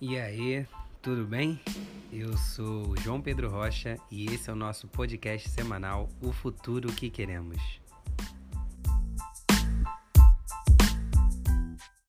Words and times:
E 0.00 0.18
aí, 0.18 0.66
tudo 1.02 1.26
bem? 1.26 1.60
Eu 2.10 2.34
sou 2.34 2.96
João 2.96 3.20
Pedro 3.20 3.50
Rocha 3.50 3.98
e 4.10 4.24
esse 4.32 4.48
é 4.48 4.52
o 4.52 4.56
nosso 4.56 4.88
podcast 4.88 5.46
semanal 5.50 6.08
O 6.22 6.32
Futuro 6.32 6.90
que 6.90 7.10
Queremos. 7.10 7.60